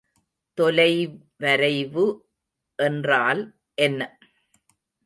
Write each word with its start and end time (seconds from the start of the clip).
தொலைவரைவு 0.57 2.05
என்றால் 2.79 3.43
என்ன? 3.73 4.17